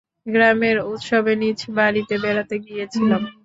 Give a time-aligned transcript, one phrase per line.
[0.25, 3.21] গ্রামের উৎসবে নিজ বাড়িতে বেড়াতে গিয়েছিলাম।